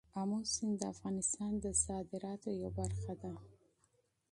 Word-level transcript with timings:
آمو 0.21 0.39
سیند 0.53 0.75
د 0.79 0.83
افغانستان 0.93 1.51
د 1.59 1.65
صادراتو 1.83 2.49
یوه 2.61 2.71
برخه 2.79 3.13
ده. 3.21 3.31